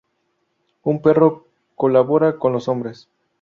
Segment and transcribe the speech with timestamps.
[0.81, 1.45] Un perro
[1.75, 3.07] colabora con los hombres.